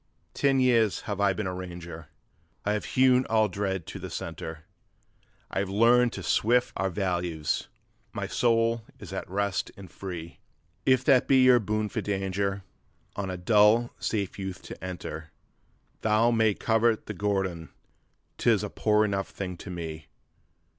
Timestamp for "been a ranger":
1.31-2.07